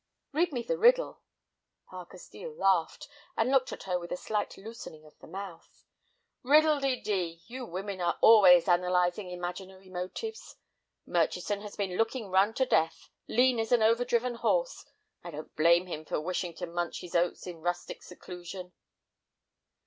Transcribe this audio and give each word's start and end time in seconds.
"Read 0.31 0.51
me 0.51 0.63
the 0.63 0.79
riddle." 0.79 1.21
Parker 1.87 2.17
Steel 2.17 2.51
laughed, 2.55 3.07
and 3.37 3.51
looked 3.51 3.71
at 3.71 3.83
her 3.83 3.99
with 3.99 4.11
a 4.11 4.17
slight 4.17 4.57
loosening 4.57 5.05
of 5.05 5.15
the 5.19 5.27
mouth. 5.27 5.85
"Riddle 6.41 6.79
de 6.79 6.99
dee! 6.99 7.43
You 7.45 7.67
women 7.67 8.01
are 8.01 8.17
always 8.19 8.67
analyzing 8.67 9.29
imaginary 9.29 9.89
motives. 9.91 10.55
Murchison 11.05 11.61
has 11.61 11.75
been 11.75 11.97
looking 11.97 12.31
run 12.31 12.55
to 12.55 12.65
death, 12.65 13.11
lean 13.27 13.59
as 13.59 13.71
an 13.71 13.83
overdriven 13.83 14.33
horse. 14.33 14.83
I 15.23 15.29
don't 15.29 15.55
blame 15.55 15.85
him 15.85 16.03
for 16.05 16.19
wishing 16.19 16.55
to 16.55 16.65
munch 16.65 17.01
his 17.01 17.13
oats 17.13 17.45
in 17.45 17.61
rustic 17.61 18.01
seclusion." 18.01 18.73